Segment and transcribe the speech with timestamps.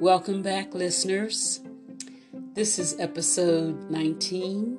[0.00, 1.60] Welcome back, listeners.
[2.54, 4.78] This is episode 19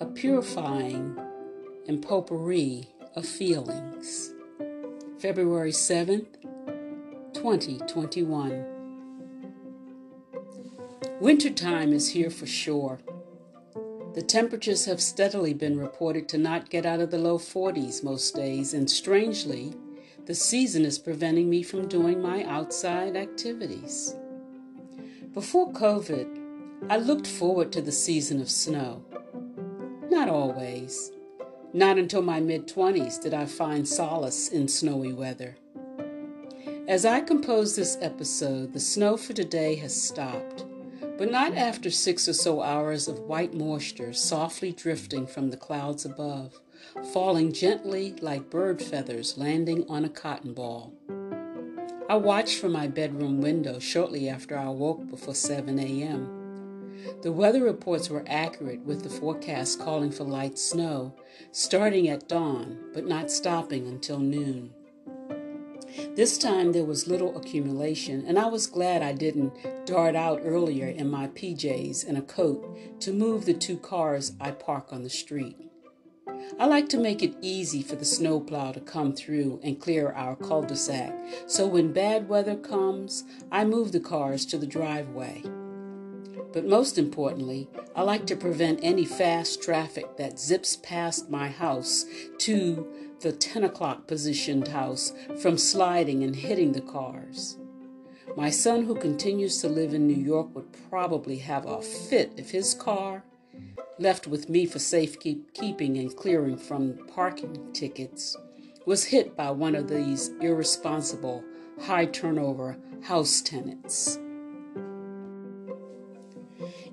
[0.00, 1.16] A Purifying
[1.86, 4.32] and Potpourri of Feelings,
[5.20, 6.26] February 7th,
[7.32, 8.64] 2021.
[11.20, 12.98] Wintertime is here for sure.
[14.14, 18.34] The temperatures have steadily been reported to not get out of the low 40s most
[18.34, 19.76] days, and strangely,
[20.24, 24.14] the season is preventing me from doing my outside activities.
[25.34, 26.38] Before COVID,
[26.88, 29.04] I looked forward to the season of snow.
[30.10, 31.10] Not always.
[31.72, 35.56] Not until my mid 20s did I find solace in snowy weather.
[36.86, 40.64] As I compose this episode, the snow for today has stopped,
[41.18, 46.04] but not after six or so hours of white moisture softly drifting from the clouds
[46.04, 46.60] above
[47.12, 50.92] falling gently like bird feathers landing on a cotton ball.
[52.08, 56.42] I watched from my bedroom window shortly after I woke before 7 a.m.
[57.22, 61.14] The weather reports were accurate with the forecast calling for light snow,
[61.50, 64.74] starting at dawn but not stopping until noon.
[66.14, 70.88] This time there was little accumulation, and I was glad I didn't dart out earlier
[70.88, 75.10] in my PJs and a coat to move the two cars I park on the
[75.10, 75.71] street.
[76.58, 80.36] I like to make it easy for the snowplow to come through and clear our
[80.36, 81.14] cul de sac,
[81.46, 85.42] so when bad weather comes, I move the cars to the driveway.
[86.52, 92.04] But most importantly, I like to prevent any fast traffic that zips past my house
[92.38, 92.86] to
[93.20, 97.56] the 10 o'clock positioned house from sliding and hitting the cars.
[98.36, 102.50] My son, who continues to live in New York, would probably have a fit if
[102.50, 103.24] his car
[103.98, 108.36] left with me for safekeeping and clearing from parking tickets,
[108.86, 111.44] was hit by one of these irresponsible,
[111.82, 114.18] high turnover house tenants.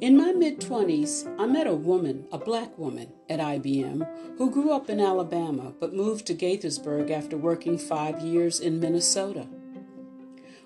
[0.01, 4.71] In my mid 20s, I met a woman, a black woman, at IBM who grew
[4.71, 9.47] up in Alabama but moved to Gaithersburg after working five years in Minnesota.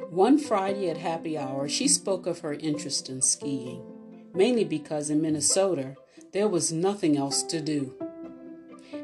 [0.10, 3.84] One Friday at happy hour, she spoke of her interest in skiing,
[4.36, 5.96] mainly because in Minnesota,
[6.34, 7.94] there was nothing else to do.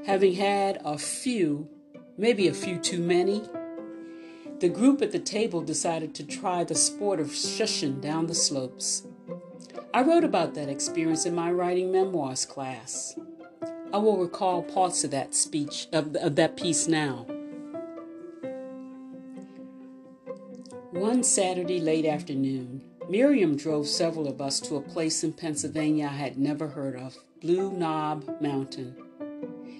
[0.05, 1.69] Having had a few,
[2.17, 3.43] maybe a few too many,
[4.59, 9.03] the group at the table decided to try the sport of schussing down the slopes.
[9.93, 13.17] I wrote about that experience in my writing memoirs class.
[13.93, 17.25] I will recall parts of that speech, of, of that piece now.
[20.91, 26.15] One Saturday late afternoon, Miriam drove several of us to a place in Pennsylvania I
[26.15, 28.95] had never heard of, Blue Knob Mountain.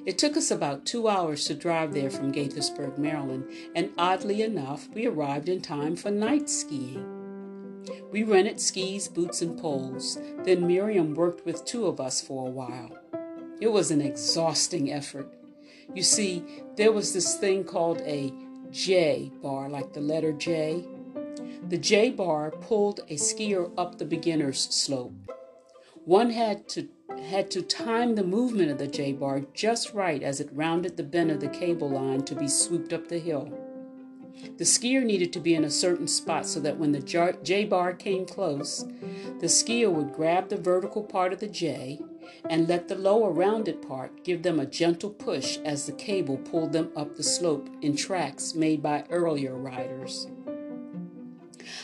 [0.04, 3.46] It took us about two hours to drive there from Gaithersburg, Maryland,
[3.76, 7.86] and oddly enough, we arrived in time for night skiing.
[8.12, 10.18] We rented skis, boots, and poles.
[10.44, 12.98] Then Miriam worked with two of us for a while.
[13.62, 15.32] It was an exhausting effort.
[15.94, 16.44] You see,
[16.78, 18.34] there was this thing called a
[18.72, 20.84] J bar, like the letter J,
[21.70, 25.14] the J bar pulled a skier up the beginner's slope.
[26.04, 26.90] One had to
[27.22, 31.04] had to time the movement of the J bar just right as it rounded the
[31.04, 33.54] bend of the cable line to be swooped up the hill.
[34.58, 37.94] The skier needed to be in a certain spot so that when the J bar
[37.94, 38.84] came close,
[39.40, 42.00] the skier would grab the vertical part of the J
[42.50, 46.74] and let the lower rounded part give them a gentle push as the cable pulled
[46.74, 50.26] them up the slope in tracks made by earlier riders.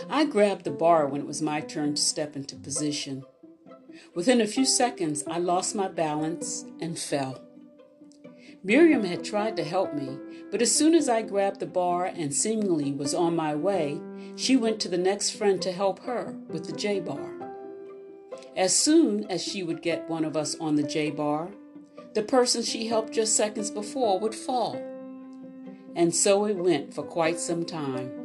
[0.09, 3.23] I grabbed the bar when it was my turn to step into position.
[4.13, 7.41] Within a few seconds, I lost my balance and fell.
[8.63, 10.17] Miriam had tried to help me,
[10.49, 14.01] but as soon as I grabbed the bar and seemingly was on my way,
[14.35, 17.31] she went to the next friend to help her with the J bar.
[18.55, 21.49] As soon as she would get one of us on the J bar,
[22.15, 24.75] the person she helped just seconds before would fall.
[25.95, 28.24] And so it went for quite some time.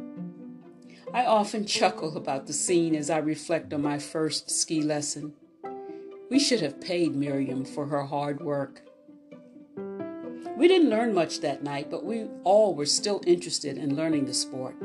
[1.13, 5.33] I often chuckle about the scene as I reflect on my first ski lesson.
[6.29, 8.83] We should have paid Miriam for her hard work.
[10.55, 14.33] We didn't learn much that night, but we all were still interested in learning the
[14.33, 14.75] sport.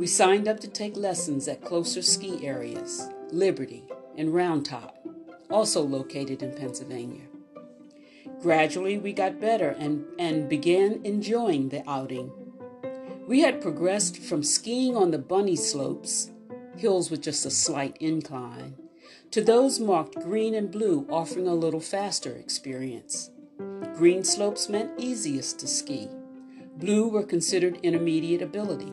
[0.00, 3.84] We signed up to take lessons at closer ski areas, Liberty
[4.16, 4.96] and Round Top,
[5.48, 7.26] also located in Pennsylvania.
[8.40, 12.32] Gradually, we got better and, and began enjoying the outing
[13.26, 16.30] we had progressed from skiing on the bunny slopes,
[16.76, 18.74] hills with just a slight incline,
[19.30, 23.30] to those marked green and blue, offering a little faster experience.
[23.94, 26.08] Green slopes meant easiest to ski.
[26.76, 28.92] Blue were considered intermediate ability.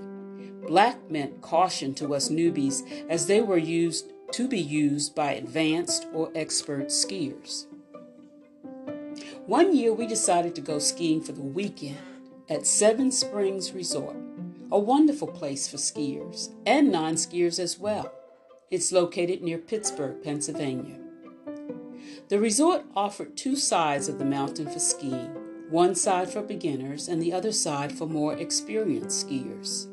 [0.67, 6.05] Black meant caution to us newbies as they were used to be used by advanced
[6.13, 7.65] or expert skiers.
[9.47, 11.97] One year we decided to go skiing for the weekend
[12.49, 14.17] at Seven Springs Resort,
[14.71, 18.11] a wonderful place for skiers and non skiers as well.
[18.71, 20.99] It's located near Pittsburgh, Pennsylvania.
[22.27, 25.35] The resort offered two sides of the mountain for skiing
[25.69, 29.85] one side for beginners and the other side for more experienced skiers.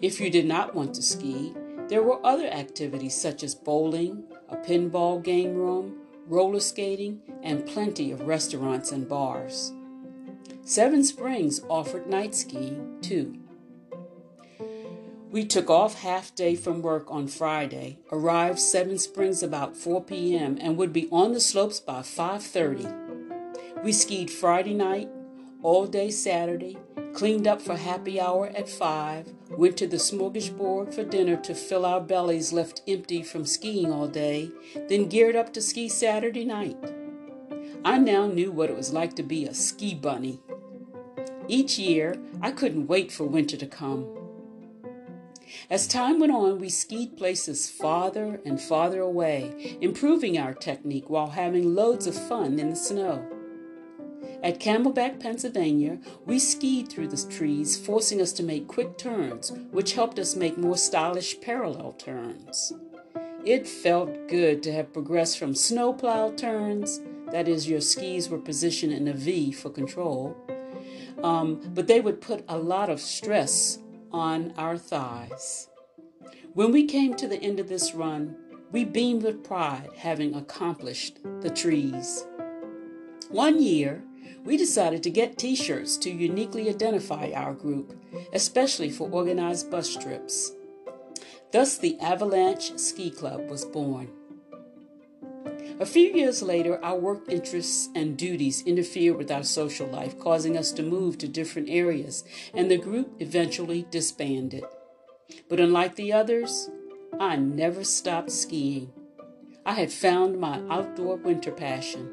[0.00, 1.52] If you did not want to ski,
[1.88, 5.98] there were other activities such as bowling, a pinball game room,
[6.28, 9.72] roller skating, and plenty of restaurants and bars.
[10.64, 13.36] Seven Springs offered night skiing too.
[15.28, 20.56] We took off half day from work on Friday, arrived Seven Springs about 4 p.m.
[20.60, 23.82] and would be on the slopes by 5:30.
[23.82, 25.10] We skied Friday night,
[25.64, 26.78] all day Saturday,
[27.12, 31.84] cleaned up for happy hour at 5, went to the smorgasbord for dinner to fill
[31.84, 34.52] our bellies left empty from skiing all day,
[34.88, 36.76] then geared up to ski Saturday night.
[37.84, 40.38] I now knew what it was like to be a ski bunny.
[41.48, 44.06] Each year, I couldn't wait for winter to come.
[45.68, 51.30] As time went on, we skied places farther and farther away, improving our technique while
[51.30, 53.26] having loads of fun in the snow.
[54.42, 59.94] At Camelback, Pennsylvania, we skied through the trees, forcing us to make quick turns, which
[59.94, 62.72] helped us make more stylish parallel turns.
[63.44, 67.00] It felt good to have progressed from snowplow turns,
[67.30, 70.36] that is, your skis were positioned in a V for control,
[71.22, 73.78] um, but they would put a lot of stress
[74.10, 75.68] on our thighs.
[76.54, 78.36] When we came to the end of this run,
[78.70, 82.26] we beamed with pride having accomplished the trees.
[83.30, 84.02] One year,
[84.44, 87.94] we decided to get t shirts to uniquely identify our group,
[88.32, 90.52] especially for organized bus trips.
[91.52, 94.10] Thus, the Avalanche Ski Club was born.
[95.82, 100.56] A few years later, our work interests and duties interfered with our social life, causing
[100.56, 102.22] us to move to different areas,
[102.54, 104.62] and the group eventually disbanded.
[105.48, 106.70] But unlike the others,
[107.18, 108.92] I never stopped skiing.
[109.66, 112.12] I had found my outdoor winter passion.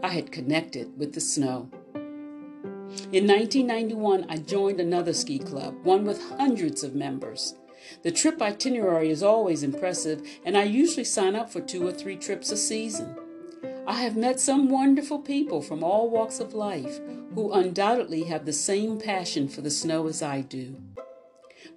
[0.00, 1.68] I had connected with the snow.
[3.10, 7.56] In 1991, I joined another ski club, one with hundreds of members.
[8.02, 12.16] The trip itinerary is always impressive, and I usually sign up for two or three
[12.16, 13.16] trips a season.
[13.86, 16.98] I have met some wonderful people from all walks of life
[17.34, 20.76] who undoubtedly have the same passion for the snow as I do.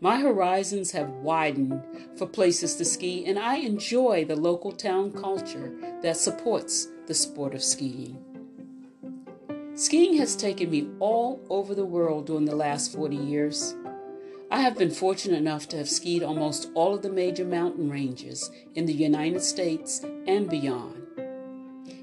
[0.01, 1.83] My horizons have widened
[2.17, 7.53] for places to ski, and I enjoy the local town culture that supports the sport
[7.53, 8.23] of skiing.
[9.75, 13.75] Skiing has taken me all over the world during the last 40 years.
[14.51, 18.49] I have been fortunate enough to have skied almost all of the major mountain ranges
[18.73, 21.03] in the United States and beyond.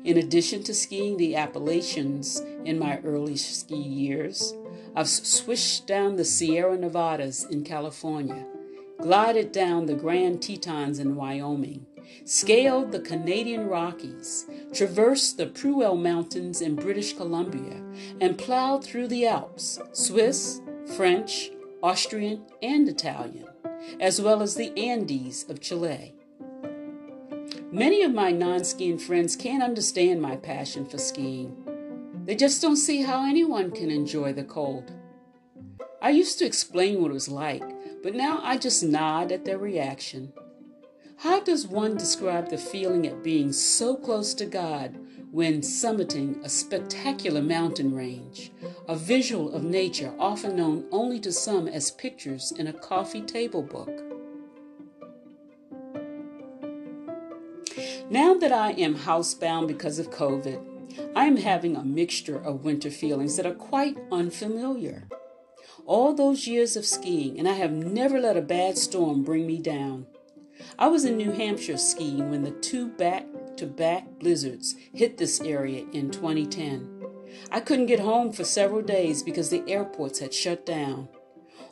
[0.04, 4.54] In addition to skiing the Appalachians in my early ski years,
[4.94, 8.46] I've swished down the Sierra Nevadas in California,
[9.00, 11.84] glided down the Grand Tetons in Wyoming,
[12.25, 17.82] scaled the Canadian Rockies, traversed the Purcell Mountains in British Columbia,
[18.20, 20.61] and plowed through the Alps, Swiss,
[20.97, 21.50] French,
[21.87, 23.47] Austrian, and Italian,
[24.00, 26.16] as well as the Andes of Chile.
[27.71, 31.55] Many of my non skiing friends can't understand my passion for skiing.
[32.25, 34.90] They just don't see how anyone can enjoy the cold.
[36.02, 37.62] I used to explain what it was like,
[38.02, 40.33] but now I just nod at their reaction.
[41.19, 44.99] How does one describe the feeling at being so close to God
[45.37, 48.50] when summiting a spectacular mountain range,
[48.88, 53.61] a visual of nature often known only to some as pictures in a coffee table
[53.61, 53.90] book?
[58.09, 62.90] Now that I am housebound because of COVID, I am having a mixture of winter
[62.90, 65.07] feelings that are quite unfamiliar.
[65.85, 69.59] All those years of skiing, and I have never let a bad storm bring me
[69.59, 70.07] down.
[70.78, 75.40] I was in New Hampshire skiing when the two back to back blizzards hit this
[75.40, 76.96] area in 2010.
[77.50, 81.08] I couldn't get home for several days because the airports had shut down.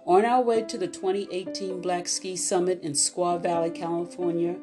[0.06, 4.56] On our way to the 2018 Black Ski Summit in Squaw Valley, California,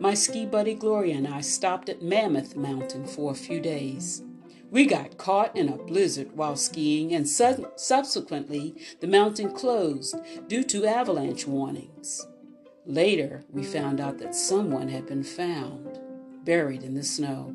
[0.00, 4.22] my ski buddy Gloria and I stopped at Mammoth Mountain for a few days.
[4.70, 10.16] We got caught in a blizzard while skiing, and su- subsequently, the mountain closed
[10.48, 12.26] due to avalanche warnings.
[12.84, 16.00] Later, we found out that someone had been found
[16.46, 17.54] buried in the snow.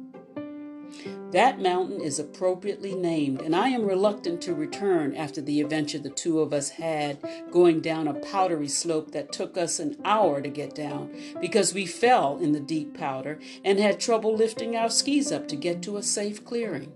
[1.31, 6.09] That mountain is appropriately named, and I am reluctant to return after the adventure the
[6.09, 7.19] two of us had
[7.49, 11.85] going down a powdery slope that took us an hour to get down because we
[11.85, 15.95] fell in the deep powder and had trouble lifting our skis up to get to
[15.95, 16.91] a safe clearing.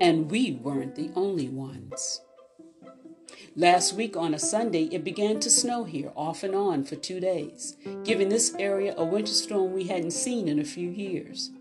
[0.00, 2.22] And we weren't the only ones.
[3.56, 7.20] Last week on a Sunday, it began to snow here off and on for two
[7.20, 11.52] days, giving this area a winter storm we hadn't seen in a few years.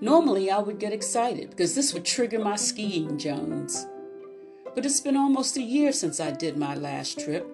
[0.00, 3.86] Normally, I would get excited because this would trigger my skiing Jones.
[4.74, 7.46] But it's been almost a year since I did my last trip,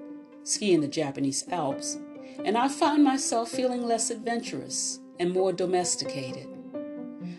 [0.44, 1.98] skiing the Japanese Alps,
[2.44, 6.46] and I find myself feeling less adventurous and more domesticated.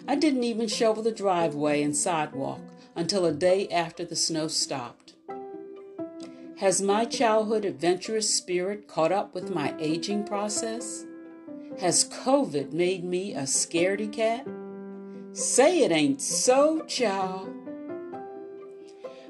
[0.09, 2.59] I didn't even shovel the driveway and sidewalk
[2.97, 5.13] until a day after the snow stopped.
[6.59, 11.05] Has my childhood adventurous spirit caught up with my aging process?
[11.79, 14.45] Has COVID made me a scaredy cat?
[15.31, 17.49] Say it ain't so, child.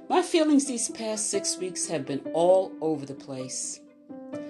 [0.10, 3.80] My feelings these past six weeks have been all over the place.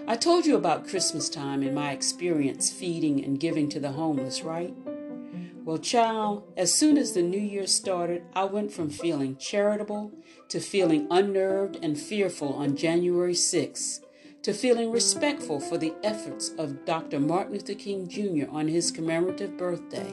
[0.08, 4.42] I told you about Christmas time and my experience feeding and giving to the homeless,
[4.42, 4.74] right?
[5.70, 10.12] Well, child, as soon as the new year started, I went from feeling charitable
[10.48, 14.00] to feeling unnerved and fearful on January 6th
[14.42, 17.20] to feeling respectful for the efforts of Dr.
[17.20, 18.50] Martin Luther King Jr.
[18.50, 20.12] on his commemorative birthday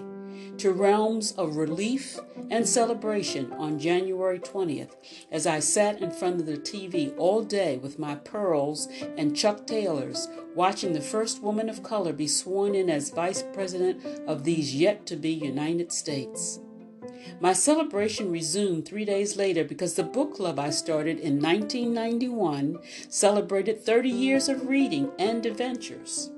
[0.58, 2.18] to realms of relief
[2.50, 4.96] and celebration on January 20th
[5.30, 9.66] as I sat in front of the TV all day with my pearls and Chuck
[9.66, 14.74] Taylors watching the first woman of color be sworn in as Vice President of these
[14.74, 16.60] yet to be United States.
[17.40, 22.78] My celebration resumed three days later because the book club I started in 1991
[23.08, 26.30] celebrated 30 years of reading and adventures.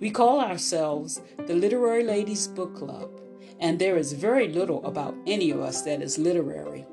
[0.00, 3.10] We call ourselves the Literary Ladies Book Club
[3.60, 6.86] and there is very little about any of us that is literary.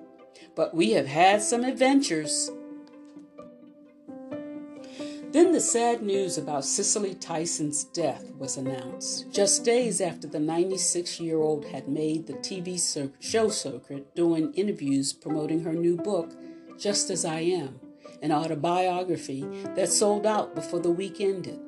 [0.56, 2.50] But we have had some adventures.
[5.32, 11.20] Then the sad news about Cicely Tyson's death was announced, just days after the 96
[11.20, 12.80] year old had made the TV
[13.20, 16.32] show circuit doing interviews promoting her new book,
[16.80, 17.80] Just As I Am,
[18.22, 19.42] an autobiography
[19.76, 21.60] that sold out before the week ended.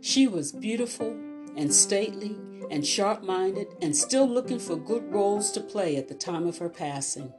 [0.00, 1.10] She was beautiful
[1.56, 2.36] and stately
[2.70, 6.58] and sharp minded and still looking for good roles to play at the time of
[6.58, 7.32] her passing.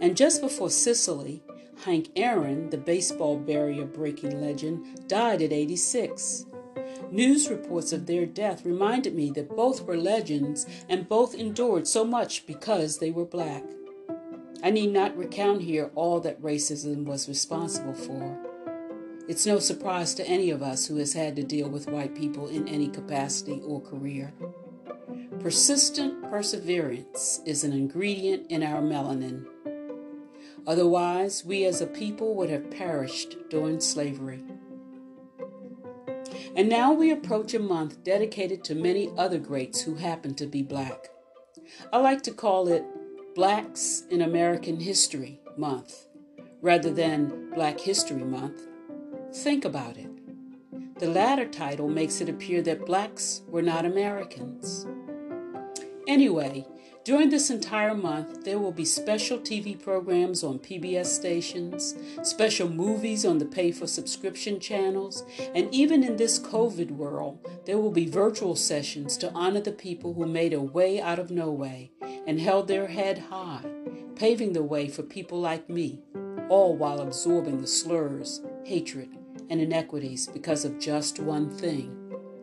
[0.00, 1.42] And just before Cicely,
[1.84, 6.46] Hank Aaron, the baseball barrier breaking legend, died at 86.
[7.10, 12.04] News reports of their death reminded me that both were legends and both endured so
[12.04, 13.64] much because they were black.
[14.62, 18.53] I need not recount here all that racism was responsible for.
[19.26, 22.48] It's no surprise to any of us who has had to deal with white people
[22.48, 24.34] in any capacity or career.
[25.40, 29.46] Persistent perseverance is an ingredient in our melanin.
[30.66, 34.44] Otherwise, we as a people would have perished during slavery.
[36.54, 40.62] And now we approach a month dedicated to many other greats who happen to be
[40.62, 41.08] black.
[41.90, 42.84] I like to call it
[43.34, 46.08] Blacks in American History Month
[46.60, 48.60] rather than Black History Month
[49.34, 50.08] Think about it.
[51.00, 54.86] The latter title makes it appear that blacks were not Americans.
[56.06, 56.64] Anyway,
[57.04, 63.26] during this entire month, there will be special TV programs on PBS stations, special movies
[63.26, 65.24] on the pay for subscription channels,
[65.54, 70.14] and even in this COVID world, there will be virtual sessions to honor the people
[70.14, 71.90] who made a way out of no way
[72.26, 73.64] and held their head high,
[74.14, 76.00] paving the way for people like me,
[76.48, 79.08] all while absorbing the slurs, hatred,
[79.50, 82.00] and inequities because of just one thing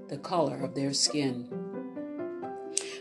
[0.08, 1.48] the color of their skin.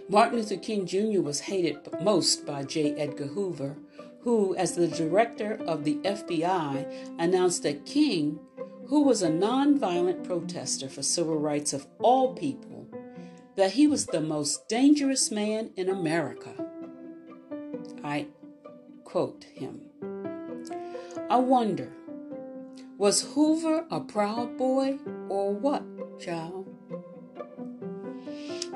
[0.09, 1.21] Martin Luther King Jr.
[1.21, 2.92] was hated most by J.
[2.95, 3.76] Edgar Hoover,
[4.21, 8.38] who, as the director of the FBI, announced that King,
[8.87, 12.87] who was a nonviolent protester for civil rights of all people,
[13.57, 16.54] that he was the most dangerous man in America.
[18.02, 18.28] I
[19.04, 19.80] quote him.
[21.28, 21.92] I wonder
[23.00, 24.99] was Hoover a proud boy
[25.30, 25.83] or what,
[26.21, 26.69] child?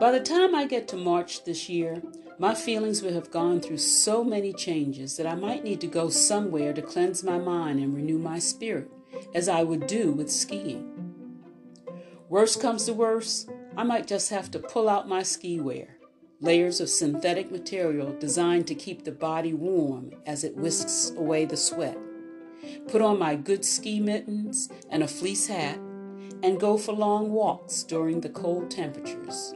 [0.00, 2.02] By the time I get to March this year,
[2.38, 6.08] my feelings will have gone through so many changes that I might need to go
[6.08, 8.90] somewhere to cleanse my mind and renew my spirit,
[9.34, 11.12] as I would do with skiing.
[12.30, 15.98] Worst comes to worst, I might just have to pull out my ski wear,
[16.40, 21.58] layers of synthetic material designed to keep the body warm as it whisks away the
[21.58, 21.98] sweat
[22.88, 25.78] put on my good ski mittens and a fleece hat,
[26.42, 29.54] and go for long walks during the cold temperatures.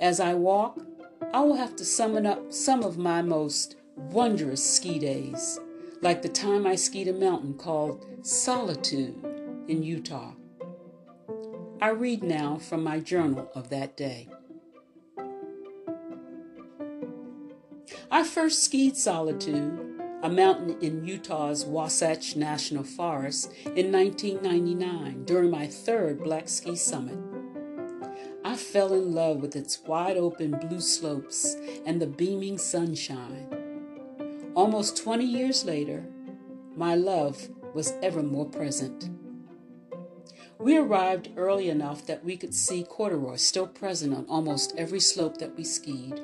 [0.00, 0.78] As I walk,
[1.32, 5.58] I will have to summon up some of my most wondrous ski days,
[6.02, 9.14] like the time I skied a mountain called Solitude
[9.68, 10.32] in Utah.
[11.80, 14.28] I read now from my journal of that day.
[18.10, 19.85] I first skied Solitude,
[20.26, 27.16] a mountain in Utah's Wasatch National Forest, in 1999 during my third Black Ski Summit.
[28.44, 31.54] I fell in love with its wide open blue slopes
[31.86, 33.46] and the beaming sunshine.
[34.56, 36.04] Almost 20 years later,
[36.74, 39.08] my love was ever more present.
[40.58, 45.38] We arrived early enough that we could see corduroy still present on almost every slope
[45.38, 46.20] that we skied.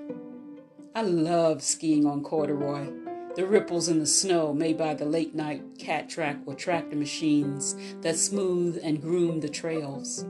[0.93, 3.02] I love skiing on corduroy.
[3.35, 7.75] The ripples in the snow made by the late night cat track or tractor machines
[8.03, 10.27] that smooth and groom the trails.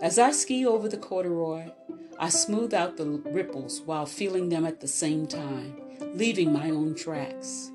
[0.00, 1.72] As I ski over the corduroy,
[2.18, 5.80] I smooth out the ripples while feeling them at the same time,
[6.14, 7.72] leaving my own tracks.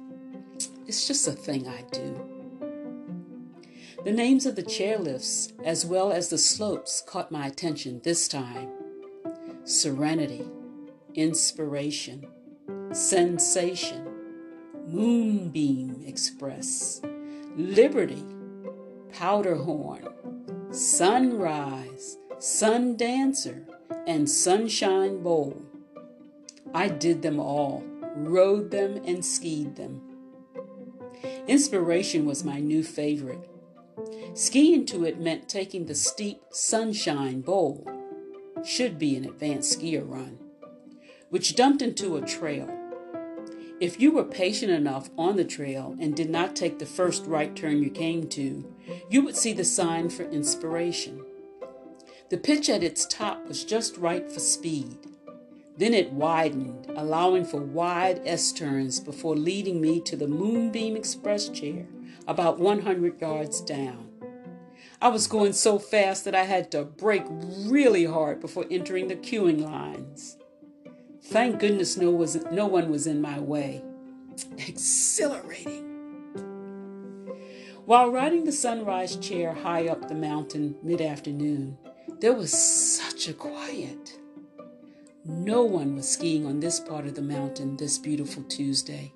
[0.88, 2.32] It's just a thing I do.
[4.04, 8.70] The names of the chairlifts, as well as the slopes, caught my attention this time
[9.64, 10.48] Serenity
[11.14, 12.26] inspiration,
[12.94, 14.11] sensation,
[14.92, 17.02] moonbeam express,
[17.56, 18.24] liberty,
[19.14, 20.08] powderhorn,
[20.72, 23.66] sunrise, sun dancer,
[24.06, 25.62] and sunshine bowl.
[26.74, 27.84] I did them all,
[28.16, 30.02] rode them, and skied them.
[31.48, 33.50] Inspiration was my new favorite.
[34.34, 37.88] Skiing to it meant taking the steep sunshine bowl.
[38.64, 40.38] Should be an advanced skier run
[41.32, 42.68] which dumped into a trail.
[43.82, 47.56] If you were patient enough on the trail and did not take the first right
[47.56, 48.72] turn you came to,
[49.10, 51.26] you would see the sign for inspiration.
[52.30, 55.00] The pitch at its top was just right for speed.
[55.78, 61.50] Then it widened, allowing for wide S turns before leading me to the Moonbeam Express
[61.50, 61.88] chair
[62.28, 64.10] about 100 yards down.
[65.02, 69.16] I was going so fast that I had to brake really hard before entering the
[69.16, 70.38] queuing lines.
[71.24, 73.84] Thank goodness no, was, no one was in my way.
[74.58, 75.88] Exhilarating.
[77.86, 81.78] While riding the sunrise chair high up the mountain mid afternoon,
[82.20, 84.20] there was such a quiet.
[85.26, 89.14] No one was skiing on this part of the mountain this beautiful Tuesday.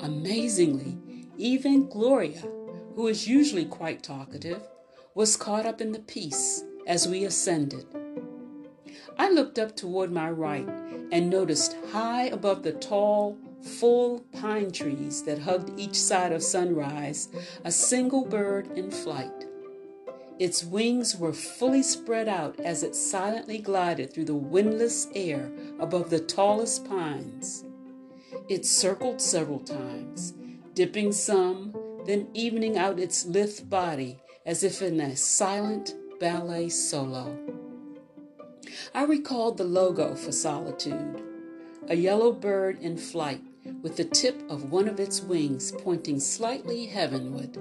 [0.00, 0.98] Amazingly,
[1.36, 2.42] even Gloria,
[2.94, 4.62] who is usually quite talkative,
[5.14, 7.86] was caught up in the peace as we ascended.
[9.18, 10.68] I looked up toward my right
[11.12, 17.28] and noticed high above the tall, full pine trees that hugged each side of sunrise
[17.64, 19.46] a single bird in flight.
[20.38, 26.10] Its wings were fully spread out as it silently glided through the windless air above
[26.10, 27.64] the tallest pines.
[28.48, 30.34] It circled several times,
[30.74, 31.74] dipping some,
[32.04, 37.53] then evening out its lithe body as if in a silent ballet solo.
[38.94, 41.22] I recalled the logo for Solitude
[41.88, 43.42] a yellow bird in flight
[43.82, 47.58] with the tip of one of its wings pointing slightly heavenward.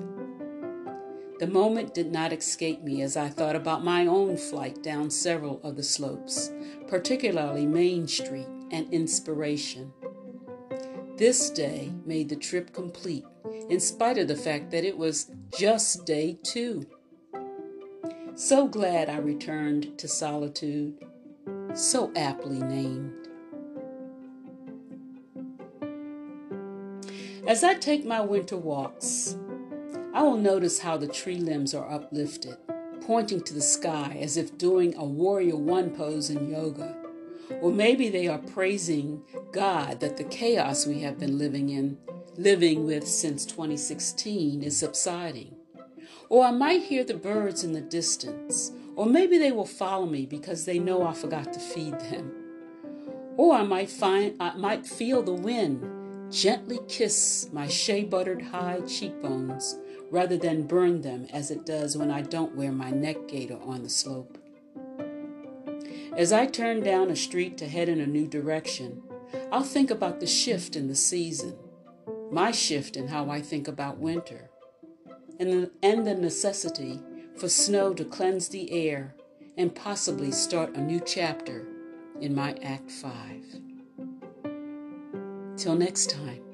[1.39, 5.59] The moment did not escape me as I thought about my own flight down several
[5.63, 6.51] of the slopes,
[6.87, 9.91] particularly Main Street and Inspiration.
[11.17, 13.25] This day made the trip complete,
[13.69, 16.85] in spite of the fact that it was just day two.
[18.35, 21.05] So glad I returned to solitude,
[21.75, 23.13] so aptly named.
[27.45, 29.37] As I take my winter walks,
[30.15, 32.57] I will notice how the tree limbs are uplifted,
[33.01, 36.95] pointing to the sky as if doing a warrior one pose in yoga.
[37.61, 41.99] Or maybe they are praising God that the chaos we have been living in,
[42.35, 45.55] living with since 2016, is subsiding.
[46.33, 48.71] Or I might hear the birds in the distance.
[48.95, 52.33] Or maybe they will follow me because they know I forgot to feed them.
[53.37, 58.81] Or I might find I might feel the wind gently kiss my shea buttered high
[58.87, 59.77] cheekbones
[60.09, 63.83] rather than burn them as it does when I don't wear my neck gaiter on
[63.83, 64.39] the slope.
[66.17, 69.03] As I turn down a street to head in a new direction,
[69.51, 71.55] I'll think about the shift in the season,
[72.31, 74.49] my shift in how I think about winter
[75.39, 76.99] and the, and the necessity
[77.35, 79.15] for snow to cleanse the air
[79.57, 81.67] and possibly start a new chapter
[82.21, 83.61] in my Act 5.
[85.57, 86.52] Till next time.